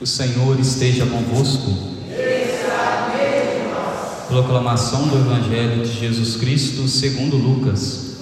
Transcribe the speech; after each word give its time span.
O 0.00 0.06
Senhor 0.06 0.60
esteja 0.60 1.04
convosco. 1.06 1.76
Proclamação 4.28 5.08
do 5.08 5.16
Evangelho 5.16 5.84
de 5.84 5.92
Jesus 5.92 6.36
Cristo 6.36 6.86
segundo 6.86 7.36
Lucas. 7.36 8.18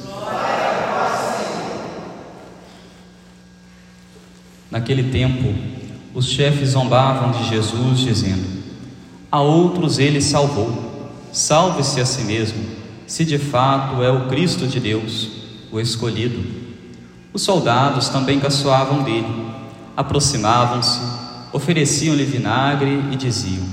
Naquele 4.71 5.11
tempo, 5.11 5.54
os 6.15 6.27
chefes 6.27 6.71
zombavam 6.71 7.33
de 7.33 7.47
Jesus, 7.47 7.99
dizendo: 7.99 8.47
A 9.31 9.43
outros 9.43 9.99
ele 9.99 10.22
salvou. 10.22 11.19
Salve-se 11.31 12.01
a 12.01 12.06
si 12.06 12.22
mesmo, 12.22 12.65
se 13.06 13.22
de 13.22 13.37
fato 13.37 14.03
é 14.03 14.11
o 14.11 14.29
Cristo 14.29 14.67
de 14.67 14.81
Deus, 14.81 15.29
o 15.71 15.79
escolhido. 15.79 16.43
Os 17.34 17.43
soldados 17.43 18.09
também 18.09 18.41
caçoavam 18.41 19.02
dele, 19.02 19.47
aproximavam-se 19.95 21.16
ofereciam-lhe 21.57 22.25
vinagre 22.25 23.01
e 23.10 23.16
diziam: 23.16 23.64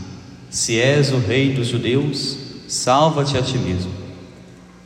Se 0.50 0.80
és 0.80 1.12
o 1.12 1.18
rei 1.18 1.54
dos 1.54 1.68
judeus, 1.68 2.38
salva-te 2.68 3.38
a 3.38 3.42
ti 3.42 3.58
mesmo. 3.58 3.92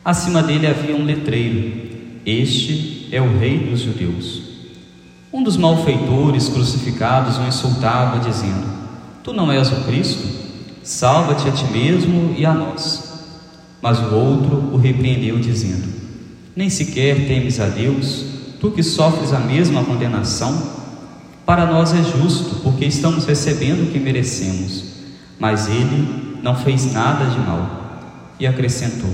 Acima 0.04 0.42
dele 0.42 0.66
havia 0.66 0.96
um 0.96 1.04
letreiro: 1.04 1.90
Este 2.26 3.08
é 3.12 3.22
o 3.22 3.38
rei 3.38 3.58
dos 3.58 3.80
judeus. 3.80 4.42
Um 5.32 5.44
dos 5.44 5.56
malfeitores 5.56 6.48
crucificados 6.48 7.38
o 7.38 7.46
insultava, 7.46 8.18
dizendo: 8.18 8.66
Tu 9.22 9.32
não 9.32 9.52
és 9.52 9.70
o 9.70 9.84
Cristo? 9.84 10.26
Salva-te 10.82 11.48
a 11.48 11.52
ti 11.52 11.66
mesmo 11.66 12.34
e 12.36 12.44
a 12.44 12.52
nós. 12.52 13.06
Mas 13.80 14.00
o 14.00 14.12
outro 14.12 14.56
o 14.72 14.76
repreendeu, 14.76 15.38
dizendo: 15.38 15.86
Nem 16.56 16.68
sequer 16.68 17.28
temes 17.28 17.60
a 17.60 17.66
Deus, 17.66 18.24
tu 18.58 18.72
que 18.72 18.82
sofres 18.82 19.32
a 19.32 19.38
mesma 19.38 19.84
condenação? 19.84 20.77
Para 21.48 21.64
nós 21.64 21.94
é 21.94 22.02
justo, 22.02 22.56
porque 22.56 22.84
estamos 22.84 23.24
recebendo 23.24 23.84
o 23.84 23.90
que 23.90 23.98
merecemos. 23.98 24.84
Mas 25.38 25.66
ele 25.66 26.38
não 26.42 26.54
fez 26.54 26.92
nada 26.92 27.24
de 27.24 27.38
mal. 27.38 27.66
E 28.38 28.46
acrescentou: 28.46 29.10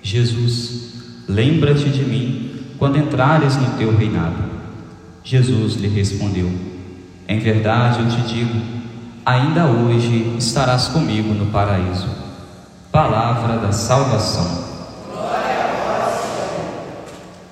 Jesus, 0.00 0.92
lembra-te 1.26 1.88
de 1.88 2.04
mim 2.04 2.52
quando 2.78 2.98
entrares 2.98 3.56
no 3.56 3.76
teu 3.76 3.96
reinado. 3.96 4.36
Jesus 5.24 5.74
lhe 5.74 5.88
respondeu: 5.88 6.48
Em 7.26 7.40
verdade 7.40 7.98
eu 7.98 8.10
te 8.10 8.32
digo, 8.32 8.60
ainda 9.24 9.66
hoje 9.66 10.36
estarás 10.38 10.86
comigo 10.86 11.34
no 11.34 11.46
paraíso. 11.46 12.08
Palavra 12.92 13.58
da 13.58 13.72
salvação. 13.72 14.66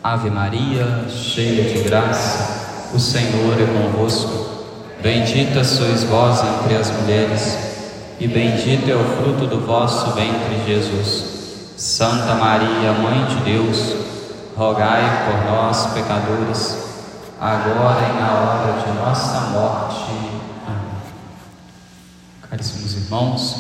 Ave 0.01 0.31
Maria, 0.31 1.05
cheia 1.09 1.65
de 1.65 1.83
graça 1.83 2.64
o 2.95 3.01
Senhor 3.01 3.61
é 3.61 3.67
convosco. 3.67 4.55
Bendita 5.03 5.65
sois 5.65 6.05
vós 6.05 6.41
entre 6.43 6.77
as 6.77 6.91
mulheres, 6.91 7.59
e 8.21 8.29
bendito 8.29 8.89
é 8.89 8.95
o 8.95 9.05
fruto 9.17 9.47
do 9.47 9.67
vosso 9.67 10.13
ventre, 10.13 10.65
Jesus. 10.65 11.25
Santa 11.77 12.37
Maria, 12.37 12.93
Mãe 12.93 13.27
de 13.27 13.37
Deus, 13.45 13.97
rogai 14.57 15.27
por 15.27 15.51
nós, 15.51 15.89
pecadores, 15.89 16.79
agora 17.41 18.01
e 18.09 18.21
na 18.21 18.33
hora 18.33 18.81
de 18.81 18.93
nossa 18.93 19.41
morte. 19.51 20.13
Amém. 20.67 21.03
Caríssimos 22.49 22.95
irmãos, 22.95 23.57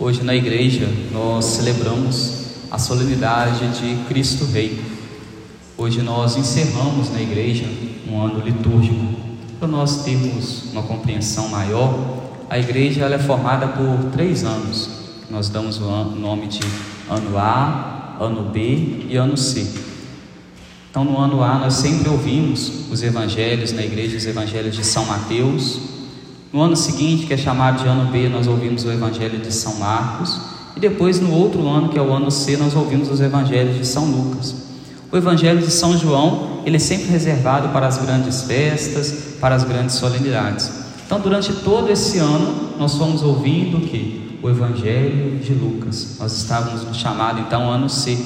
hoje 0.00 0.24
na 0.24 0.34
igreja 0.34 0.88
nós 1.12 1.44
celebramos 1.44 2.32
a 2.70 2.78
solenidade 2.78 3.68
de 3.68 4.04
Cristo 4.08 4.44
Rei. 4.46 4.97
Hoje 5.80 6.02
nós 6.02 6.36
encerramos 6.36 7.08
na 7.12 7.20
igreja 7.20 7.64
um 8.10 8.20
ano 8.20 8.40
litúrgico. 8.40 9.14
Para 9.60 9.68
nós 9.68 10.02
termos 10.02 10.64
uma 10.72 10.82
compreensão 10.82 11.48
maior, 11.50 11.96
a 12.50 12.58
igreja 12.58 13.04
ela 13.04 13.14
é 13.14 13.18
formada 13.20 13.68
por 13.68 14.10
três 14.10 14.42
anos. 14.42 14.90
Nós 15.30 15.48
damos 15.48 15.78
o 15.78 15.84
nome 16.16 16.48
de 16.48 16.58
ano 17.08 17.38
A, 17.38 18.16
ano 18.18 18.50
B 18.50 19.06
e 19.08 19.16
ano 19.16 19.36
C. 19.36 19.68
Então, 20.90 21.04
no 21.04 21.16
ano 21.16 21.44
A, 21.44 21.60
nós 21.60 21.74
sempre 21.74 22.08
ouvimos 22.08 22.90
os 22.90 23.00
evangelhos 23.04 23.70
na 23.70 23.84
igreja, 23.84 24.16
os 24.16 24.26
evangelhos 24.26 24.74
de 24.74 24.84
São 24.84 25.04
Mateus. 25.04 25.78
No 26.52 26.60
ano 26.60 26.74
seguinte, 26.74 27.24
que 27.24 27.34
é 27.34 27.36
chamado 27.36 27.84
de 27.84 27.88
ano 27.88 28.10
B, 28.10 28.28
nós 28.28 28.48
ouvimos 28.48 28.84
o 28.84 28.90
evangelho 28.90 29.38
de 29.38 29.54
São 29.54 29.76
Marcos. 29.76 30.40
E 30.74 30.80
depois, 30.80 31.20
no 31.20 31.32
outro 31.32 31.68
ano, 31.68 31.88
que 31.88 31.96
é 31.96 32.02
o 32.02 32.12
ano 32.12 32.32
C, 32.32 32.56
nós 32.56 32.74
ouvimos 32.74 33.08
os 33.08 33.20
evangelhos 33.20 33.76
de 33.76 33.86
São 33.86 34.06
Lucas. 34.06 34.67
O 35.10 35.16
Evangelho 35.16 35.60
de 35.60 35.70
São 35.70 35.96
João, 35.96 36.60
ele 36.66 36.76
é 36.76 36.78
sempre 36.78 37.06
reservado 37.06 37.70
para 37.70 37.86
as 37.86 37.96
grandes 37.96 38.42
festas, 38.42 39.36
para 39.40 39.54
as 39.54 39.64
grandes 39.64 39.94
solenidades. 39.94 40.70
Então, 41.06 41.18
durante 41.18 41.50
todo 41.50 41.90
esse 41.90 42.18
ano, 42.18 42.74
nós 42.78 42.94
fomos 42.94 43.22
ouvindo 43.22 43.78
o 43.78 43.80
que? 43.80 44.38
O 44.42 44.50
Evangelho 44.50 45.38
de 45.38 45.54
Lucas. 45.54 46.16
Nós 46.20 46.36
estávamos 46.36 46.84
no 46.84 46.92
chamado, 46.92 47.40
então, 47.40 47.70
ano 47.70 47.88
C. 47.88 48.18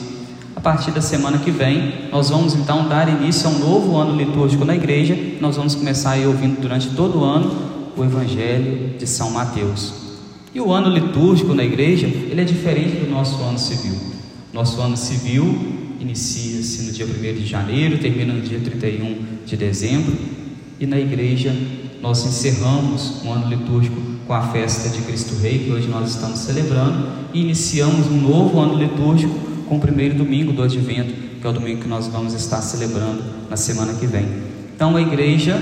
A 0.57 0.61
partir 0.61 0.91
da 0.91 1.01
semana 1.01 1.39
que 1.39 1.53
vem, 1.53 2.09
nós 2.11 2.31
vamos 2.31 2.53
então 2.55 2.89
dar 2.89 3.09
início 3.09 3.49
a 3.49 3.53
um 3.53 3.61
novo 3.61 3.97
ano 3.97 4.17
litúrgico 4.17 4.65
na 4.65 4.75
igreja. 4.75 5.17
Nós 5.41 5.57
vamos 5.57 5.77
começar 5.77 6.11
aí 6.11 6.27
ouvindo 6.27 6.61
durante 6.61 6.91
todo 6.91 7.21
o 7.21 7.25
ano 7.25 7.57
o 7.97 8.03
Evangelho 8.03 8.99
de 8.99 9.07
São 9.07 9.31
Mateus. 9.31 9.95
E 10.53 10.61
o 10.61 10.73
ano 10.73 10.89
litúrgico 10.89 11.55
na 11.55 11.63
igreja, 11.63 12.09
ele 12.09 12.41
é 12.41 12.45
diferente 12.45 12.97
do 12.97 13.09
nosso 13.09 13.41
ano 13.41 13.59
civil. 13.59 13.95
Nosso 14.53 14.81
ano 14.81 14.97
civil 14.97 15.72
inicia-se 16.03 16.83
no 16.83 16.93
dia 16.93 17.07
1 17.07 17.11
de 17.35 17.47
janeiro, 17.47 17.99
termina 17.99 18.35
no 18.35 18.41
dia 18.41 18.59
31 18.59 19.17
de 19.47 19.57
dezembro, 19.57 20.13
e 20.79 20.87
na 20.87 20.99
igreja 20.99 21.55
nós 22.01 22.27
encerramos 22.27 23.23
o 23.25 23.31
ano 23.31 23.49
litúrgico 23.49 23.97
com 24.27 24.35
a 24.35 24.49
festa 24.49 24.89
de 24.89 25.03
Cristo 25.03 25.41
Rei, 25.41 25.61
que 25.61 25.71
hoje 25.71 25.89
nós 25.89 26.11
estamos 26.11 26.41
celebrando, 26.41 27.09
e 27.33 27.41
iniciamos 27.41 28.09
um 28.09 28.21
novo 28.21 28.59
ano 28.59 28.77
litúrgico 28.77 29.35
com 29.69 29.77
o 29.77 29.81
primeiro 29.81 30.17
domingo 30.17 30.53
do 30.53 30.63
Advento, 30.63 31.15
que 31.41 31.47
é 31.47 31.51
o 31.51 31.53
domingo 31.53 31.83
que 31.83 31.89
nós 31.89 32.09
vamos 32.09 32.35
estar 32.35 32.61
celebrando 32.61 33.23
na 33.49 33.57
semana 33.57 33.95
que 33.95 34.07
vem. 34.07 34.27
Então 34.75 34.97
a 34.97 35.01
igreja 35.01 35.61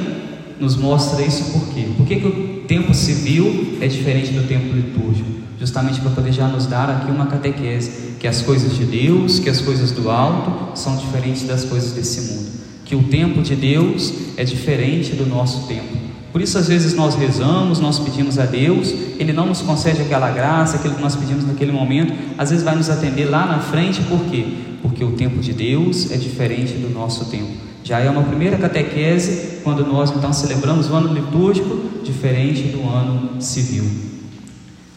nos 0.59 0.77
mostra 0.77 1.25
isso 1.25 1.53
por 1.53 1.69
quê? 1.75 1.87
Por 1.97 2.07
que, 2.07 2.17
que 2.17 2.27
o 2.27 2.65
tempo 2.67 2.95
civil 2.95 3.79
é 3.81 3.87
diferente 3.87 4.33
do 4.33 4.47
tempo 4.47 4.75
litúrgico? 4.75 5.41
justamente 5.61 6.01
para 6.01 6.11
poder 6.11 6.33
já 6.33 6.49
nos 6.49 6.67
dar 6.67 6.89
aqui 6.89 7.13
uma 7.13 7.27
catequese, 7.27 8.10
que 8.21 8.29
as 8.29 8.43
coisas 8.43 8.77
de 8.77 8.85
Deus, 8.85 9.39
que 9.39 9.49
as 9.49 9.63
coisas 9.63 9.91
do 9.93 10.11
alto 10.11 10.79
são 10.79 10.95
diferentes 10.99 11.45
das 11.45 11.65
coisas 11.65 11.93
desse 11.93 12.31
mundo, 12.31 12.51
que 12.85 12.95
o 12.95 13.05
tempo 13.05 13.41
de 13.41 13.57
Deus 13.57 14.13
é 14.37 14.45
diferente 14.45 15.15
do 15.15 15.25
nosso 15.25 15.67
tempo. 15.67 15.99
Por 16.31 16.43
isso, 16.43 16.59
às 16.59 16.69
vezes, 16.69 16.95
nós 16.95 17.15
rezamos, 17.15 17.81
nós 17.81 17.99
pedimos 17.99 18.39
a 18.39 18.45
Deus, 18.45 18.95
Ele 19.19 19.33
não 19.33 19.47
nos 19.47 19.63
concede 19.63 20.03
aquela 20.03 20.31
graça, 20.31 20.77
aquilo 20.77 20.95
que 20.95 21.01
nós 21.01 21.17
pedimos 21.17 21.47
naquele 21.47 21.73
momento, 21.73 22.13
às 22.37 22.51
vezes 22.51 22.63
vai 22.63 22.77
nos 22.77 22.91
atender 22.91 23.25
lá 23.25 23.47
na 23.47 23.59
frente, 23.59 24.03
por 24.03 24.21
quê? 24.27 24.47
Porque 24.83 25.03
o 25.03 25.13
tempo 25.13 25.41
de 25.41 25.55
Deus 25.55 26.13
é 26.13 26.17
diferente 26.17 26.75
do 26.75 26.91
nosso 26.91 27.25
tempo. 27.25 27.49
Já 27.83 28.01
é 28.01 28.11
uma 28.11 28.23
primeira 28.23 28.59
catequese 28.59 29.61
quando 29.65 29.85
nós 29.85 30.11
então 30.11 30.33
celebramos 30.33 30.91
o 30.91 30.95
ano 30.95 31.13
litúrgico 31.13 31.81
diferente 32.05 32.65
do 32.65 32.87
ano 32.87 33.41
civil. 33.41 33.85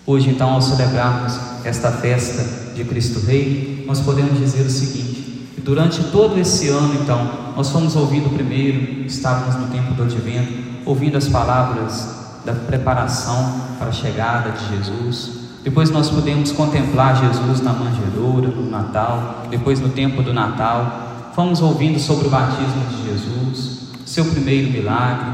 Hoje, 0.06 0.30
então, 0.30 0.50
ao 0.50 0.62
celebrarmos 0.62 1.53
esta 1.64 1.92
festa 1.92 2.74
de 2.74 2.84
Cristo 2.84 3.26
Rei, 3.26 3.84
nós 3.88 4.00
podemos 4.00 4.38
dizer 4.38 4.66
o 4.66 4.70
seguinte: 4.70 5.50
durante 5.64 6.04
todo 6.06 6.40
esse 6.40 6.68
ano, 6.70 6.94
então, 7.02 7.54
nós 7.56 7.70
fomos 7.70 7.96
ouvindo 7.96 8.34
primeiro, 8.34 9.06
estávamos 9.06 9.56
no 9.56 9.68
tempo 9.68 9.94
do 9.94 10.04
advento, 10.04 10.54
ouvindo 10.86 11.18
as 11.18 11.28
palavras 11.28 12.24
da 12.46 12.54
preparação 12.54 13.62
para 13.80 13.90
a 13.90 13.92
chegada 13.92 14.52
de 14.52 14.76
Jesus. 14.76 15.44
Depois 15.64 15.90
nós 15.90 16.10
podemos 16.10 16.52
contemplar 16.52 17.16
Jesus 17.16 17.62
na 17.62 17.72
manjedoura, 17.72 18.50
no 18.50 18.70
Natal, 18.70 19.46
depois 19.50 19.80
no 19.80 19.90
tempo 19.90 20.22
do 20.22 20.34
Natal. 20.34 21.32
Fomos 21.34 21.62
ouvindo 21.62 21.98
sobre 22.00 22.28
o 22.28 22.30
batismo 22.30 22.84
de 22.90 23.10
Jesus, 23.10 23.80
seu 24.06 24.26
primeiro 24.26 24.70
milagre. 24.72 25.32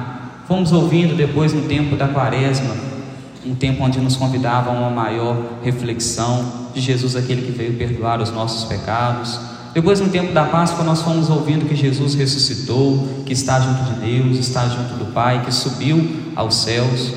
Fomos 0.48 0.72
ouvindo 0.72 1.16
depois 1.16 1.52
no 1.52 1.64
tempo 1.64 1.96
da 1.96 2.08
quaresma 2.08 2.90
um 3.45 3.56
tempo 3.56 3.83
onde 3.83 4.00
nos 4.00 4.15
convidava 4.15 4.69
a 4.69 4.74
uma 4.74 4.89
maior 4.89 5.38
reflexão 5.63 6.69
de 6.74 6.81
Jesus, 6.81 7.15
aquele 7.15 7.41
que 7.41 7.51
veio 7.51 7.74
perdoar 7.74 8.21
os 8.21 8.31
nossos 8.31 8.65
pecados. 8.65 9.39
Depois, 9.74 10.00
no 10.00 10.09
tempo 10.09 10.33
da 10.33 10.45
Páscoa, 10.45 10.83
nós 10.83 11.01
fomos 11.01 11.30
ouvindo 11.30 11.68
que 11.68 11.75
Jesus 11.75 12.15
ressuscitou, 12.15 13.24
que 13.25 13.33
está 13.33 13.59
junto 13.59 13.83
de 13.83 14.00
Deus, 14.00 14.38
está 14.38 14.68
junto 14.68 14.95
do 14.95 15.13
Pai, 15.13 15.45
que 15.45 15.53
subiu 15.53 16.09
aos 16.36 16.56
céus. 16.56 17.13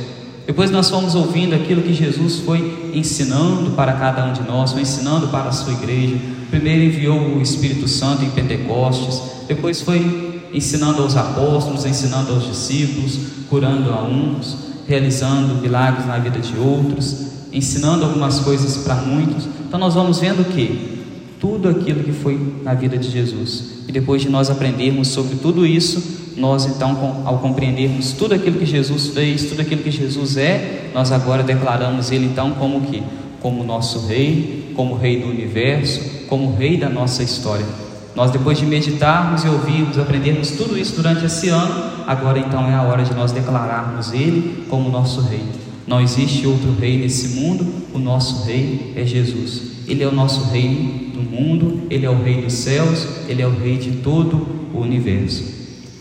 Depois, 0.46 0.70
nós 0.70 0.90
fomos 0.90 1.14
ouvindo 1.14 1.54
aquilo 1.54 1.82
que 1.82 1.94
Jesus 1.94 2.40
foi 2.40 2.92
ensinando 2.94 3.70
para 3.70 3.94
cada 3.94 4.24
um 4.26 4.32
de 4.32 4.42
nós, 4.42 4.72
foi 4.72 4.82
ensinando 4.82 5.28
para 5.28 5.48
a 5.48 5.52
sua 5.52 5.72
igreja. 5.72 6.16
Primeiro 6.50 6.82
enviou 6.82 7.18
o 7.36 7.40
Espírito 7.40 7.88
Santo 7.88 8.24
em 8.24 8.30
Pentecostes, 8.30 9.22
depois 9.48 9.80
foi 9.80 10.42
ensinando 10.52 11.02
aos 11.02 11.16
apóstolos, 11.16 11.86
ensinando 11.86 12.32
aos 12.32 12.46
discípulos, 12.46 13.18
curando 13.48 13.90
a 13.90 14.02
uns 14.02 14.71
realizando 14.86 15.60
milagres 15.60 16.06
na 16.06 16.18
vida 16.18 16.38
de 16.38 16.56
outros, 16.58 17.26
ensinando 17.52 18.04
algumas 18.04 18.40
coisas 18.40 18.78
para 18.78 18.96
muitos. 18.96 19.46
Então 19.66 19.78
nós 19.78 19.94
vamos 19.94 20.18
vendo 20.18 20.44
que? 20.52 21.02
Tudo 21.40 21.68
aquilo 21.68 22.04
que 22.04 22.12
foi 22.12 22.38
na 22.62 22.74
vida 22.74 22.96
de 22.96 23.10
Jesus. 23.10 23.84
E 23.88 23.92
depois 23.92 24.22
de 24.22 24.28
nós 24.28 24.50
aprendermos 24.50 25.08
sobre 25.08 25.36
tudo 25.36 25.66
isso, 25.66 26.20
nós 26.36 26.66
então, 26.66 27.22
ao 27.24 27.38
compreendermos 27.38 28.12
tudo 28.12 28.34
aquilo 28.34 28.58
que 28.58 28.66
Jesus 28.66 29.08
fez, 29.08 29.44
tudo 29.44 29.60
aquilo 29.60 29.82
que 29.82 29.90
Jesus 29.90 30.36
é, 30.36 30.90
nós 30.94 31.12
agora 31.12 31.42
declaramos 31.42 32.10
Ele 32.10 32.26
então 32.26 32.52
como 32.52 32.80
que? 32.82 33.02
Como 33.40 33.64
nosso 33.64 34.06
Rei, 34.06 34.72
como 34.74 34.94
Rei 34.94 35.20
do 35.20 35.28
universo, 35.28 36.26
como 36.28 36.54
Rei 36.54 36.76
da 36.76 36.88
nossa 36.88 37.22
história. 37.22 37.66
Nós, 38.14 38.30
depois 38.30 38.58
de 38.58 38.66
meditarmos 38.66 39.42
e 39.44 39.48
ouvirmos, 39.48 39.98
aprendermos 39.98 40.50
tudo 40.50 40.76
isso 40.78 40.96
durante 40.96 41.24
esse 41.24 41.48
ano, 41.48 41.90
agora 42.06 42.38
então 42.38 42.66
é 42.66 42.74
a 42.74 42.82
hora 42.82 43.02
de 43.02 43.14
nós 43.14 43.32
declararmos 43.32 44.12
Ele 44.12 44.66
como 44.68 44.90
nosso 44.90 45.22
Rei. 45.22 45.44
Não 45.86 46.00
existe 46.00 46.46
outro 46.46 46.74
Rei 46.78 46.98
nesse 46.98 47.40
mundo, 47.40 47.66
o 47.92 47.98
nosso 47.98 48.44
Rei 48.44 48.92
é 48.96 49.04
Jesus. 49.04 49.72
Ele 49.88 50.02
é 50.02 50.06
o 50.06 50.12
nosso 50.12 50.50
Rei 50.50 51.10
do 51.14 51.22
mundo, 51.22 51.82
Ele 51.90 52.04
é 52.04 52.10
o 52.10 52.22
Rei 52.22 52.42
dos 52.42 52.52
céus, 52.52 53.06
Ele 53.28 53.42
é 53.42 53.46
o 53.46 53.58
Rei 53.58 53.78
de 53.78 53.92
todo 53.98 54.46
o 54.74 54.80
universo. 54.80 55.44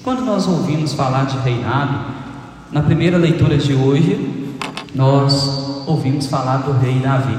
Quando 0.04 0.22
nós 0.22 0.48
ouvimos 0.48 0.94
falar 0.94 1.26
de 1.26 1.38
reinado, 1.38 2.06
na 2.72 2.82
primeira 2.82 3.18
leitura 3.18 3.58
de 3.58 3.74
hoje, 3.74 4.48
nós 4.96 5.84
ouvimos 5.88 6.28
falar 6.28 6.58
do 6.58 6.72
Rei 6.74 7.00
Davi. 7.00 7.38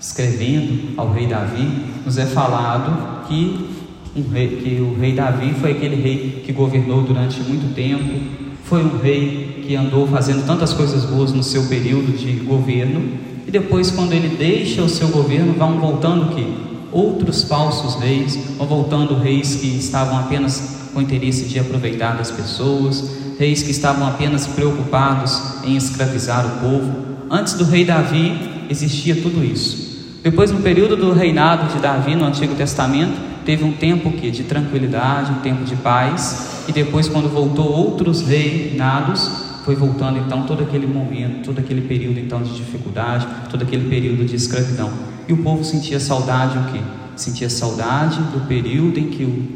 Escrevendo 0.00 0.94
ao 0.96 1.12
Rei 1.12 1.26
Davi, 1.26 1.86
nos 2.04 2.18
é 2.18 2.26
falado 2.26 3.26
que 3.26 3.71
um 4.14 4.30
rei, 4.30 4.48
que 4.48 4.80
o 4.80 4.98
rei 4.98 5.12
Davi 5.12 5.54
foi 5.60 5.72
aquele 5.72 5.96
rei 5.96 6.42
que 6.44 6.52
governou 6.52 7.02
durante 7.02 7.40
muito 7.40 7.74
tempo, 7.74 8.20
foi 8.64 8.84
um 8.84 8.98
rei 8.98 9.64
que 9.66 9.74
andou 9.74 10.06
fazendo 10.06 10.46
tantas 10.46 10.72
coisas 10.72 11.04
boas 11.04 11.32
no 11.32 11.42
seu 11.42 11.64
período 11.64 12.16
de 12.16 12.32
governo, 12.44 13.02
e 13.46 13.50
depois, 13.50 13.90
quando 13.90 14.12
ele 14.12 14.36
deixa 14.36 14.82
o 14.82 14.88
seu 14.88 15.08
governo, 15.08 15.54
vão 15.54 15.78
voltando 15.78 16.34
que 16.34 16.46
outros 16.92 17.44
falsos 17.44 17.94
reis, 17.96 18.38
vão 18.58 18.66
voltando 18.66 19.14
reis 19.14 19.56
que 19.56 19.66
estavam 19.66 20.18
apenas 20.18 20.80
com 20.92 21.00
interesse 21.00 21.46
de 21.46 21.58
aproveitar 21.58 22.16
das 22.16 22.30
pessoas, 22.30 23.10
reis 23.38 23.62
que 23.62 23.70
estavam 23.70 24.06
apenas 24.06 24.46
preocupados 24.46 25.64
em 25.64 25.76
escravizar 25.76 26.46
o 26.46 26.60
povo. 26.60 26.92
Antes 27.30 27.54
do 27.54 27.64
rei 27.64 27.84
Davi 27.84 28.38
existia 28.68 29.16
tudo 29.16 29.42
isso. 29.42 29.90
Depois, 30.22 30.52
no 30.52 30.60
período 30.60 30.96
do 30.96 31.12
reinado 31.12 31.74
de 31.74 31.80
Davi 31.80 32.14
no 32.14 32.26
Antigo 32.26 32.54
Testamento, 32.54 33.31
teve 33.44 33.64
um 33.64 33.72
tempo 33.72 34.10
que 34.12 34.30
de 34.30 34.44
tranquilidade, 34.44 35.32
um 35.32 35.40
tempo 35.40 35.64
de 35.64 35.76
paz, 35.76 36.64
e 36.68 36.72
depois 36.72 37.08
quando 37.08 37.28
voltou 37.28 37.70
outros 37.70 38.22
reinados, 38.22 39.30
foi 39.64 39.74
voltando 39.76 40.18
então 40.18 40.44
todo 40.44 40.62
aquele 40.62 40.86
momento, 40.86 41.46
todo 41.46 41.58
aquele 41.58 41.82
período 41.82 42.18
então 42.18 42.42
de 42.42 42.54
dificuldade, 42.54 43.26
todo 43.50 43.62
aquele 43.62 43.88
período 43.88 44.24
de 44.24 44.34
escravidão. 44.34 44.90
E 45.28 45.32
o 45.32 45.36
povo 45.38 45.64
sentia 45.64 46.00
saudade 46.00 46.58
o 46.58 46.72
quê? 46.72 46.80
Sentia 47.14 47.48
saudade 47.48 48.18
do 48.32 48.46
período 48.46 48.98
em 48.98 49.08
que 49.08 49.24
o, 49.24 49.48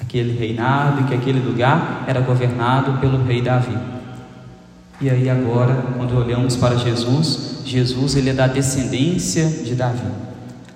aquele 0.00 0.36
reinado, 0.38 1.00
em 1.00 1.04
que 1.04 1.14
aquele 1.14 1.40
lugar 1.40 2.04
era 2.06 2.20
governado 2.20 2.98
pelo 3.00 3.22
rei 3.24 3.40
Davi. 3.40 3.76
E 5.00 5.08
aí 5.08 5.30
agora, 5.30 5.74
quando 5.96 6.14
olhamos 6.18 6.56
para 6.56 6.76
Jesus, 6.76 7.62
Jesus 7.64 8.16
ele 8.16 8.30
é 8.30 8.34
da 8.34 8.46
descendência 8.46 9.46
de 9.46 9.74
Davi 9.74 10.30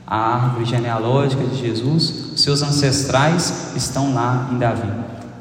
a 0.06 0.16
árvore 0.16 0.64
genealógica 0.64 1.44
de 1.44 1.60
Jesus, 1.60 2.32
seus 2.36 2.62
ancestrais 2.62 3.72
estão 3.74 4.14
lá 4.14 4.48
em 4.52 4.58
Davi. 4.58 4.88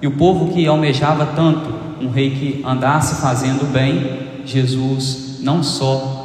E 0.01 0.07
o 0.07 0.17
povo 0.17 0.53
que 0.53 0.65
almejava 0.67 1.25
tanto 1.25 1.73
um 2.01 2.09
rei 2.09 2.31
que 2.31 2.65
andasse 2.65 3.21
fazendo 3.21 3.71
bem, 3.71 4.41
Jesus 4.45 5.39
não 5.41 5.63
só 5.63 6.21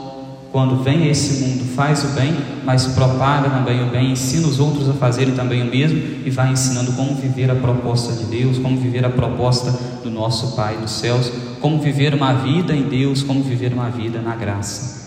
quando 0.50 0.82
vem 0.82 1.02
a 1.02 1.06
esse 1.08 1.44
mundo 1.44 1.64
faz 1.74 2.04
o 2.04 2.08
bem, 2.08 2.34
mas 2.64 2.86
propaga 2.86 3.50
também 3.50 3.86
o 3.86 3.90
bem, 3.90 4.12
ensina 4.12 4.48
os 4.48 4.58
outros 4.58 4.88
a 4.88 4.94
fazerem 4.94 5.34
também 5.34 5.62
o 5.62 5.66
mesmo 5.66 5.98
e 6.24 6.30
vai 6.30 6.50
ensinando 6.50 6.92
como 6.92 7.14
viver 7.14 7.50
a 7.50 7.54
proposta 7.54 8.14
de 8.14 8.24
Deus, 8.24 8.58
como 8.58 8.78
viver 8.78 9.04
a 9.04 9.10
proposta 9.10 9.70
do 10.02 10.10
nosso 10.10 10.56
Pai 10.56 10.76
dos 10.78 10.92
céus, 10.92 11.30
como 11.60 11.78
viver 11.78 12.14
uma 12.14 12.32
vida 12.32 12.74
em 12.74 12.82
Deus, 12.82 13.22
como 13.22 13.42
viver 13.42 13.72
uma 13.72 13.90
vida 13.90 14.20
na 14.20 14.34
graça. 14.34 14.97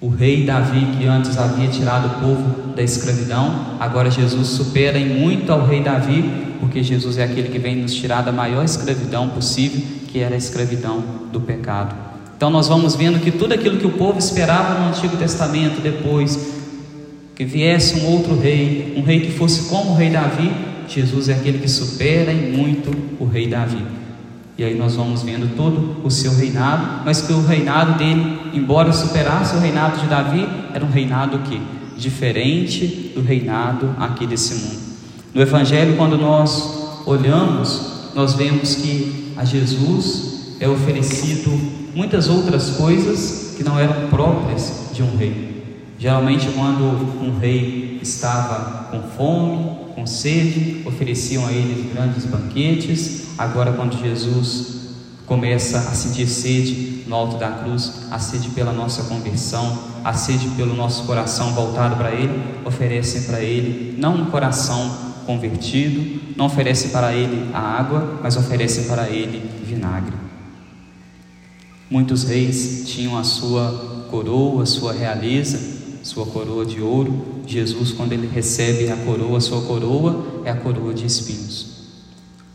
O 0.00 0.08
rei 0.08 0.44
Davi, 0.44 0.96
que 0.96 1.06
antes 1.06 1.36
havia 1.36 1.68
tirado 1.68 2.06
o 2.06 2.20
povo 2.20 2.72
da 2.74 2.82
escravidão, 2.82 3.76
agora 3.78 4.10
Jesus 4.10 4.48
supera 4.48 4.98
em 4.98 5.20
muito 5.20 5.52
ao 5.52 5.66
rei 5.66 5.82
Davi, 5.82 6.24
porque 6.58 6.82
Jesus 6.82 7.18
é 7.18 7.24
aquele 7.24 7.50
que 7.50 7.58
vem 7.58 7.76
nos 7.76 7.92
tirar 7.92 8.22
da 8.22 8.32
maior 8.32 8.64
escravidão 8.64 9.28
possível, 9.28 9.82
que 10.08 10.20
era 10.20 10.34
a 10.34 10.38
escravidão 10.38 11.04
do 11.30 11.38
pecado. 11.42 11.94
Então 12.34 12.48
nós 12.48 12.66
vamos 12.66 12.94
vendo 12.94 13.20
que 13.20 13.30
tudo 13.30 13.52
aquilo 13.52 13.76
que 13.76 13.86
o 13.86 13.90
povo 13.90 14.18
esperava 14.18 14.80
no 14.80 14.88
Antigo 14.88 15.18
Testamento, 15.18 15.82
depois 15.82 16.54
que 17.34 17.44
viesse 17.44 18.00
um 18.00 18.06
outro 18.06 18.40
rei, 18.40 18.94
um 18.96 19.02
rei 19.02 19.20
que 19.20 19.32
fosse 19.32 19.68
como 19.68 19.90
o 19.90 19.94
rei 19.96 20.08
Davi, 20.08 20.50
Jesus 20.88 21.28
é 21.28 21.34
aquele 21.34 21.58
que 21.58 21.68
supera 21.68 22.32
em 22.32 22.52
muito 22.56 22.90
o 23.18 23.26
rei 23.26 23.48
Davi. 23.48 23.99
E 24.60 24.64
aí 24.64 24.74
nós 24.74 24.94
vamos 24.94 25.22
vendo 25.22 25.56
todo 25.56 26.04
o 26.04 26.10
seu 26.10 26.36
reinado, 26.36 27.00
mas 27.02 27.22
que 27.22 27.32
o 27.32 27.40
reinado 27.46 27.96
dele, 27.96 28.38
embora 28.52 28.92
superasse 28.92 29.56
o 29.56 29.58
reinado 29.58 29.98
de 29.98 30.06
Davi, 30.06 30.46
era 30.74 30.84
um 30.84 30.90
reinado 30.90 31.38
que 31.38 31.58
diferente 31.96 33.10
do 33.14 33.22
reinado 33.22 33.94
aqui 33.98 34.26
desse 34.26 34.56
mundo. 34.56 34.78
No 35.32 35.40
evangelho, 35.40 35.96
quando 35.96 36.18
nós 36.18 37.02
olhamos, 37.06 38.10
nós 38.14 38.34
vemos 38.34 38.74
que 38.74 39.32
a 39.34 39.46
Jesus 39.46 40.58
é 40.60 40.68
oferecido 40.68 41.50
muitas 41.94 42.28
outras 42.28 42.76
coisas 42.76 43.54
que 43.56 43.64
não 43.64 43.78
eram 43.78 44.10
próprias 44.10 44.90
de 44.92 45.02
um 45.02 45.16
rei. 45.16 45.49
Geralmente, 46.00 46.48
quando 46.54 46.82
um 47.22 47.38
rei 47.38 47.98
estava 48.00 48.84
com 48.84 49.02
fome, 49.02 49.92
com 49.94 50.06
sede, 50.06 50.80
ofereciam 50.86 51.46
a 51.46 51.52
ele 51.52 51.92
grandes 51.92 52.24
banquetes. 52.24 53.26
Agora, 53.36 53.74
quando 53.74 54.00
Jesus 54.00 54.94
começa 55.26 55.76
a 55.76 55.94
sentir 55.94 56.26
sede 56.26 57.04
no 57.06 57.14
alto 57.14 57.36
da 57.36 57.50
cruz, 57.50 58.06
a 58.10 58.18
sede 58.18 58.48
pela 58.48 58.72
nossa 58.72 59.02
conversão, 59.02 59.78
a 60.02 60.14
sede 60.14 60.48
pelo 60.56 60.74
nosso 60.74 61.04
coração 61.04 61.52
voltado 61.52 61.96
para 61.96 62.12
Ele, 62.12 62.32
oferecem 62.64 63.24
para 63.24 63.42
Ele 63.42 63.94
não 63.98 64.22
um 64.22 64.24
coração 64.30 64.90
convertido, 65.26 66.18
não 66.34 66.46
oferecem 66.46 66.90
para 66.92 67.12
Ele 67.12 67.50
a 67.52 67.60
água, 67.60 68.20
mas 68.22 68.38
oferecem 68.38 68.84
para 68.84 69.10
Ele 69.10 69.42
vinagre. 69.62 70.14
Muitos 71.90 72.24
reis 72.24 72.84
tinham 72.86 73.18
a 73.18 73.22
sua 73.22 74.06
coroa, 74.10 74.62
a 74.62 74.66
sua 74.66 74.94
realeza, 74.94 75.79
sua 76.02 76.26
coroa 76.26 76.64
de 76.64 76.80
ouro. 76.80 77.42
Jesus, 77.46 77.92
quando 77.92 78.12
ele 78.12 78.26
recebe 78.26 78.90
a 78.90 78.96
coroa, 78.96 79.40
sua 79.40 79.62
coroa 79.62 80.42
é 80.44 80.50
a 80.50 80.56
coroa 80.56 80.94
de 80.94 81.06
espinhos. 81.06 81.80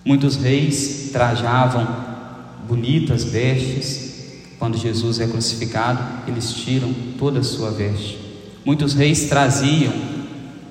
Muitos 0.03 0.35
reis 0.35 1.09
trajavam 1.11 1.87
bonitas 2.67 3.23
vestes. 3.23 4.05
Quando 4.57 4.77
Jesus 4.77 5.19
é 5.19 5.27
crucificado, 5.27 6.29
eles 6.29 6.53
tiram 6.53 6.93
toda 7.17 7.39
a 7.39 7.43
sua 7.43 7.71
veste. 7.71 8.17
Muitos 8.63 8.93
reis 8.93 9.27
traziam 9.27 9.93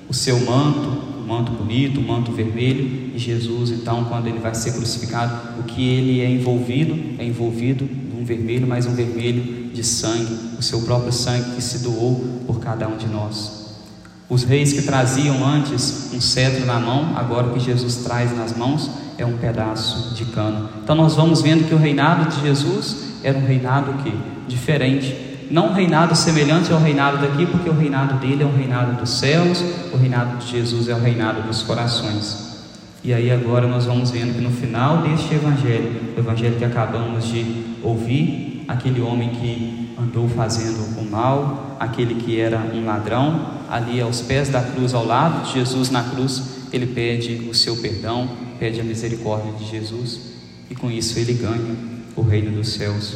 o 0.09 0.13
seu 0.13 0.39
manto, 0.39 0.89
um 1.19 1.25
manto 1.25 1.51
bonito, 1.51 1.99
um 1.99 2.03
manto 2.03 2.31
vermelho, 2.31 3.11
e 3.15 3.17
Jesus, 3.17 3.71
então, 3.71 4.05
quando 4.05 4.27
ele 4.27 4.39
vai 4.39 4.53
ser 4.53 4.73
crucificado, 4.73 5.59
o 5.59 5.63
que 5.63 5.87
ele 5.87 6.21
é 6.21 6.29
envolvido 6.29 6.97
é 7.17 7.25
envolvido 7.25 7.87
num 8.13 8.23
vermelho, 8.25 8.67
mas 8.67 8.85
um 8.85 8.93
vermelho 8.93 9.64
de 9.75 9.83
sangue, 9.83 10.35
o 10.57 10.63
seu 10.63 10.81
próprio 10.81 11.11
sangue 11.11 11.51
que 11.55 11.61
se 11.61 11.79
doou 11.79 12.23
por 12.47 12.59
cada 12.59 12.87
um 12.87 12.95
de 12.95 13.07
nós. 13.07 13.65
Os 14.27 14.43
reis 14.43 14.73
que 14.73 14.81
traziam 14.81 15.45
antes 15.45 16.09
um 16.13 16.19
cetro 16.19 16.65
na 16.65 16.79
mão, 16.79 17.15
agora 17.15 17.47
o 17.47 17.53
que 17.53 17.59
Jesus 17.59 17.97
traz 17.97 18.35
nas 18.35 18.57
mãos 18.57 18.89
é 19.17 19.25
um 19.25 19.37
pedaço 19.37 20.15
de 20.15 20.25
cano. 20.25 20.69
Então 20.83 20.95
nós 20.95 21.15
vamos 21.15 21.41
vendo 21.41 21.67
que 21.67 21.75
o 21.75 21.77
reinado 21.77 22.29
de 22.29 22.41
Jesus 22.41 22.95
era 23.23 23.37
um 23.37 23.45
reinado 23.45 23.93
que 24.01 24.11
diferente, 24.47 25.47
não 25.51 25.67
um 25.69 25.73
reinado 25.73 26.15
semelhante 26.15 26.71
ao 26.71 26.79
reinado 26.79 27.19
daqui, 27.19 27.45
porque 27.45 27.69
o 27.69 27.73
reinado 27.73 28.15
dele 28.15 28.41
é 28.41 28.45
um 28.45 28.55
reinado 28.55 28.99
dos 28.99 29.11
céus, 29.11 29.63
o 29.93 29.97
reinado 29.97 30.37
de 30.37 30.51
Jesus 30.51 30.87
é 30.87 30.95
o 30.95 30.99
reinado 30.99 31.43
dos 31.43 31.61
corações. 31.61 32.45
E 33.03 33.13
aí 33.13 33.29
agora 33.29 33.67
nós 33.67 33.85
vamos 33.85 34.09
vendo 34.09 34.33
que 34.33 34.41
no 34.41 34.49
final 34.49 35.03
deste 35.03 35.35
evangelho, 35.35 36.13
o 36.17 36.19
evangelho 36.19 36.55
que 36.57 36.65
acabamos 36.65 37.25
de 37.27 37.63
ouvir, 37.83 38.54
aquele 38.67 39.01
homem 39.01 39.29
que 39.29 39.95
andou 39.97 40.27
fazendo 40.29 40.99
o 40.99 41.09
mal, 41.09 41.77
aquele 41.79 42.15
que 42.15 42.39
era 42.39 42.59
um 42.59 42.85
ladrão, 42.85 43.55
ali 43.69 44.01
aos 44.01 44.21
pés 44.21 44.49
da 44.49 44.61
cruz, 44.61 44.93
ao 44.93 45.05
lado 45.05 45.45
de 45.45 45.53
Jesus 45.53 45.89
na 45.89 46.03
cruz, 46.03 46.43
ele 46.71 46.87
pede 46.87 47.47
o 47.49 47.53
seu 47.53 47.77
perdão, 47.77 48.29
pede 48.59 48.79
a 48.79 48.83
misericórdia 48.83 49.51
de 49.53 49.69
Jesus 49.69 50.19
e 50.69 50.75
com 50.75 50.89
isso 50.89 51.17
ele 51.19 51.33
ganha 51.33 51.75
o 52.15 52.21
reino 52.21 52.51
dos 52.51 52.69
céus. 52.69 53.15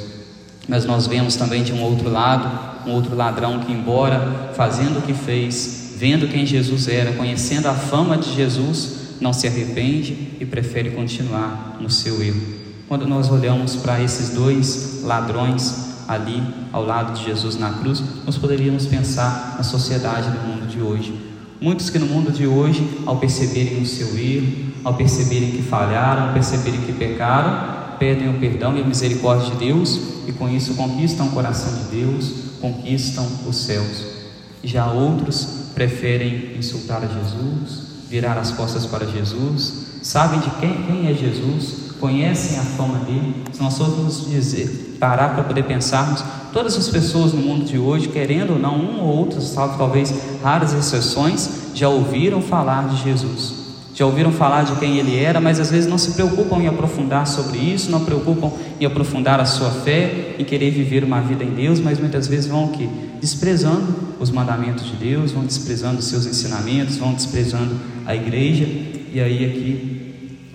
Mas 0.67 0.85
nós 0.85 1.07
vemos 1.07 1.35
também 1.35 1.63
de 1.63 1.73
um 1.73 1.81
outro 1.81 2.09
lado, 2.09 2.87
um 2.87 2.93
outro 2.93 3.15
ladrão 3.15 3.59
que, 3.59 3.71
embora 3.71 4.53
fazendo 4.55 4.99
o 4.99 5.01
que 5.01 5.13
fez, 5.13 5.95
vendo 5.97 6.27
quem 6.27 6.45
Jesus 6.45 6.87
era, 6.87 7.13
conhecendo 7.13 7.67
a 7.67 7.73
fama 7.73 8.17
de 8.17 8.33
Jesus, 8.33 8.99
não 9.19 9.33
se 9.33 9.47
arrepende 9.47 10.35
e 10.39 10.45
prefere 10.45 10.91
continuar 10.91 11.77
no 11.79 11.89
seu 11.89 12.21
erro. 12.21 12.58
Quando 12.89 13.05
nós 13.05 13.29
olhamos 13.29 13.75
para 13.75 14.01
esses 14.01 14.31
dois 14.31 15.03
ladrões 15.03 15.89
ali 16.07 16.41
ao 16.73 16.83
lado 16.83 17.13
de 17.13 17.23
Jesus 17.23 17.55
na 17.55 17.71
cruz, 17.73 18.01
nós 18.25 18.35
poderíamos 18.35 18.87
pensar 18.87 19.53
na 19.57 19.63
sociedade 19.63 20.31
do 20.31 20.39
mundo 20.39 20.67
de 20.67 20.81
hoje. 20.81 21.13
Muitos 21.61 21.91
que 21.91 21.99
no 21.99 22.07
mundo 22.07 22.31
de 22.31 22.47
hoje, 22.47 22.83
ao 23.05 23.17
perceberem 23.17 23.83
o 23.83 23.85
seu 23.85 24.17
erro, 24.17 24.73
ao 24.83 24.95
perceberem 24.95 25.51
que 25.51 25.61
falharam, 25.61 26.29
ao 26.29 26.33
perceberem 26.33 26.81
que 26.81 26.93
pecaram, 26.93 27.97
pedem 27.99 28.27
o 28.27 28.39
perdão 28.39 28.75
e 28.75 28.81
a 28.81 28.83
misericórdia 28.83 29.51
de 29.51 29.57
Deus 29.57 29.99
e 30.27 30.31
com 30.31 30.49
isso 30.49 30.73
conquistam 30.73 31.27
o 31.27 31.31
coração 31.31 31.71
de 31.71 31.95
Deus, 31.95 32.33
conquistam 32.59 33.23
os 33.47 33.55
céus. 33.55 34.03
Já 34.63 34.91
outros 34.91 35.69
preferem 35.75 36.57
insultar 36.57 37.03
a 37.03 37.07
Jesus, 37.07 37.83
virar 38.09 38.35
as 38.39 38.49
costas 38.49 38.87
para 38.87 39.05
Jesus, 39.05 39.85
sabem 40.01 40.39
de 40.39 40.49
quem, 40.59 40.73
quem 40.85 41.07
é 41.07 41.13
Jesus, 41.13 41.88
conhecem 41.99 42.59
a 42.59 42.63
fama 42.63 42.99
dele. 42.99 43.43
Se 43.51 43.61
nós 43.61 43.77
formos 43.77 44.29
dizer, 44.29 44.97
parar 44.99 45.35
para 45.35 45.43
poder 45.43 45.63
pensarmos, 45.63 46.23
todas 46.53 46.77
as 46.77 46.87
pessoas 46.87 47.33
no 47.33 47.41
mundo 47.41 47.65
de 47.65 47.77
hoje, 47.77 48.07
querendo 48.07 48.53
ou 48.53 48.59
não, 48.59 48.75
um 48.75 49.01
ou 49.01 49.17
outro, 49.17 49.39
talvez 49.77 50.13
raras 50.43 50.73
exceções, 50.73 51.71
já 51.73 51.89
ouviram 51.89 52.41
falar 52.41 52.87
de 52.87 53.03
Jesus 53.03 53.59
já 53.99 54.05
ouviram 54.05 54.31
falar 54.31 54.63
de 54.63 54.77
quem 54.77 54.97
ele 54.97 55.17
era, 55.17 55.41
mas 55.41 55.59
às 55.59 55.69
vezes 55.69 55.89
não 55.89 55.97
se 55.97 56.11
preocupam 56.11 56.55
em 56.61 56.67
aprofundar 56.67 57.27
sobre 57.27 57.57
isso, 57.57 57.91
não 57.91 58.05
preocupam 58.05 58.49
em 58.79 58.85
aprofundar 58.85 59.41
a 59.41 59.45
sua 59.45 59.69
fé, 59.69 60.35
em 60.39 60.45
querer 60.45 60.71
viver 60.71 61.03
uma 61.03 61.19
vida 61.19 61.43
em 61.43 61.49
Deus, 61.49 61.81
mas 61.81 61.99
muitas 61.99 62.25
vezes 62.25 62.47
vão 62.47 62.63
o 62.63 62.69
quê? 62.69 62.87
Desprezando 63.19 63.93
os 64.17 64.31
mandamentos 64.31 64.85
de 64.85 64.95
Deus, 64.95 65.33
vão 65.33 65.43
desprezando 65.43 65.99
os 65.99 66.05
seus 66.05 66.25
ensinamentos, 66.25 66.95
vão 66.95 67.13
desprezando 67.13 67.75
a 68.05 68.15
igreja. 68.15 68.63
E 69.11 69.19
aí 69.19 69.45
aqui, 69.45 69.98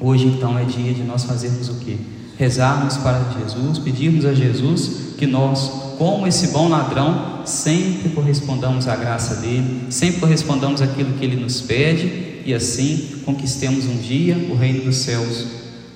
hoje 0.00 0.26
então 0.26 0.58
é 0.58 0.64
dia 0.64 0.92
de 0.92 1.02
nós 1.02 1.24
fazermos 1.24 1.68
o 1.68 1.74
quê? 1.76 1.96
Rezarmos 2.36 2.96
para 2.96 3.22
Jesus, 3.40 3.78
pedirmos 3.78 4.24
a 4.24 4.34
Jesus 4.34 5.14
que 5.16 5.26
nós, 5.26 5.70
como 5.98 6.26
esse 6.26 6.48
bom 6.48 6.68
ladrão, 6.68 7.42
sempre 7.44 8.10
correspondamos 8.10 8.88
à 8.88 8.96
graça 8.96 9.36
dele, 9.36 9.86
sempre 9.90 10.20
correspondamos 10.20 10.82
àquilo 10.82 11.12
que 11.14 11.24
ele 11.24 11.36
nos 11.36 11.60
pede 11.60 12.42
e 12.44 12.52
assim 12.52 13.22
conquistemos 13.24 13.86
um 13.86 13.96
dia 13.96 14.36
o 14.50 14.56
reino 14.56 14.84
dos 14.84 14.96
céus, 14.96 15.46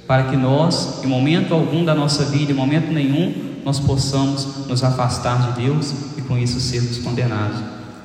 para 0.06 0.24
que 0.24 0.36
nós, 0.36 1.04
em 1.04 1.06
momento 1.06 1.52
algum 1.52 1.84
da 1.84 1.94
nossa 1.94 2.24
vida, 2.26 2.52
em 2.52 2.54
momento 2.54 2.92
nenhum, 2.92 3.48
nós 3.64 3.80
possamos 3.80 4.66
nos 4.66 4.82
afastar 4.82 5.52
de 5.52 5.62
Deus 5.62 5.92
e 6.16 6.22
com 6.22 6.38
isso 6.38 6.60
sermos 6.60 6.98
condenados. 6.98 7.58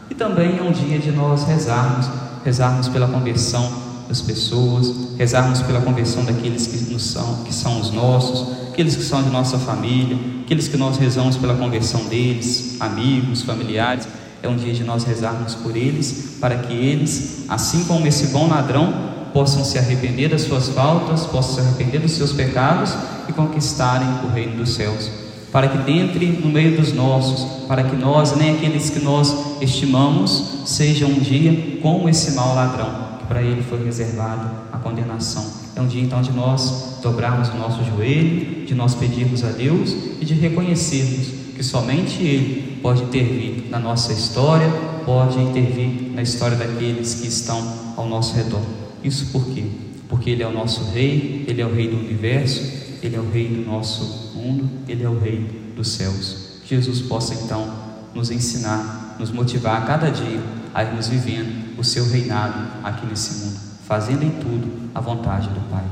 E 0.10 0.16
também 0.16 0.58
é 0.58 0.62
um 0.62 0.72
dia 0.72 1.00
de 1.00 1.12
nós 1.12 1.44
rezarmos, 1.44 2.10
rezarmos 2.44 2.88
pela 2.90 3.08
conversão 3.08 3.83
das 4.14 4.22
pessoas, 4.22 4.94
rezarmos 5.18 5.64
pela 5.64 5.82
conversão 5.82 6.24
daqueles 6.24 6.68
que, 6.68 7.00
são, 7.00 7.44
que 7.44 7.52
são 7.52 7.82
os 7.82 7.90
nossos, 7.90 8.70
aqueles 8.70 8.96
que 8.96 9.02
são 9.02 9.24
de 9.24 9.30
nossa 9.32 9.58
família, 9.58 10.16
aqueles 10.44 10.68
que 10.68 10.78
nós 10.78 10.98
rezamos 10.98 11.36
pela 11.36 11.56
conversão 11.56 12.06
deles, 12.06 12.78
amigos, 12.80 13.42
familiares 13.42 14.08
é 14.44 14.48
um 14.48 14.56
dia 14.56 14.72
de 14.72 14.84
nós 14.84 15.04
rezarmos 15.04 15.56
por 15.56 15.76
eles, 15.76 16.38
para 16.40 16.58
que 16.58 16.74
eles, 16.74 17.46
assim 17.50 17.86
como 17.86 18.06
esse 18.06 18.28
bom 18.28 18.48
ladrão, 18.48 18.94
possam 19.34 19.66
se 19.66 19.80
arrepender 19.80 20.30
das 20.30 20.44
suas 20.44 20.70
faltas, 20.70 21.26
possam 21.26 21.56
se 21.56 21.62
arrepender 21.62 22.00
dos 22.00 22.12
seus 22.12 22.34
pecados 22.34 22.94
e 23.28 23.34
conquistarem 23.34 24.08
o 24.24 24.28
reino 24.28 24.58
dos 24.58 24.76
céus. 24.76 25.10
Para 25.52 25.70
que 25.70 25.78
dentre 25.80 26.28
no 26.28 26.50
meio 26.50 26.78
dos 26.78 26.94
nossos, 26.94 27.66
para 27.68 27.84
que 27.84 27.96
nós, 27.96 28.36
nem 28.36 28.54
aqueles 28.54 28.92
que 28.92 29.00
nós 29.00 29.34
estimamos, 29.60 30.66
sejam 30.66 31.10
um 31.10 31.20
dia 31.20 31.80
como 31.82 32.08
esse 32.08 32.34
mau 32.34 32.54
ladrão, 32.54 33.13
para 33.34 33.42
ele 33.42 33.64
foi 33.64 33.84
reservado 33.84 34.48
a 34.72 34.78
condenação. 34.78 35.44
É 35.76 35.82
um 35.82 35.88
dia 35.88 36.04
então 36.04 36.22
de 36.22 36.32
nós 36.32 37.00
dobrarmos 37.02 37.50
o 37.50 37.58
nosso 37.58 37.84
joelho, 37.84 38.64
de 38.64 38.76
nós 38.76 38.94
pedirmos 38.94 39.44
a 39.44 39.50
Deus 39.50 39.92
e 40.22 40.24
de 40.24 40.36
reconhecermos 40.36 41.30
que 41.56 41.64
somente 41.64 42.22
Ele 42.22 42.78
pode 42.80 43.02
intervir 43.02 43.72
na 43.72 43.80
nossa 43.80 44.14
história, 44.14 44.72
pode 45.04 45.40
intervir 45.40 46.12
na 46.14 46.22
história 46.22 46.56
daqueles 46.56 47.16
que 47.16 47.28
estão 47.28 47.58
ao 47.98 48.08
nosso 48.08 48.36
redor. 48.36 48.62
Isso 49.04 49.32
por 49.32 49.48
quê? 49.48 49.64
Porque 50.08 50.30
Ele 50.30 50.44
é 50.44 50.48
o 50.48 50.54
nosso 50.54 50.92
Rei, 50.92 51.44
Ele 51.48 51.60
é 51.60 51.66
o 51.66 51.74
Rei 51.74 51.88
do 51.88 51.98
universo, 51.98 52.62
Ele 53.02 53.16
é 53.16 53.20
o 53.20 53.28
Rei 53.32 53.48
do 53.48 53.66
nosso 53.66 54.32
mundo, 54.36 54.70
Ele 54.88 55.04
é 55.04 55.10
o 55.10 55.18
Rei 55.18 55.74
dos 55.76 55.88
céus. 55.88 56.60
Jesus 56.68 57.02
possa 57.02 57.34
então 57.34 57.68
nos 58.14 58.30
ensinar, 58.30 59.16
nos 59.20 59.32
motivar 59.32 59.82
a 59.82 59.86
cada 59.88 60.12
dia 60.12 60.40
a 60.72 60.84
irmos 60.84 61.08
vivendo 61.08 61.63
o 61.84 61.86
seu 61.86 62.10
reinado 62.10 62.66
aqui 62.82 63.06
nesse 63.06 63.44
mundo, 63.44 63.60
fazendo 63.86 64.24
em 64.24 64.32
tudo 64.32 64.90
a 64.96 65.02
vontade 65.02 65.50
do 65.50 65.60
Pai. 65.70 65.84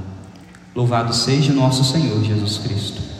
Louvado 0.73 1.13
seja 1.13 1.51
o 1.51 1.55
nosso 1.55 1.83
Senhor 1.83 2.23
Jesus 2.23 2.59
Cristo. 2.59 3.10